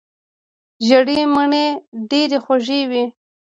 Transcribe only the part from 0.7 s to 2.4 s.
ژیړې مڼې ډیرې